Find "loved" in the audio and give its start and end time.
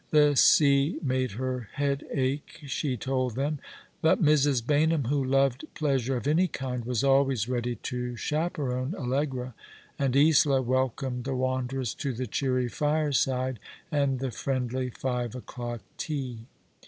5.23-5.63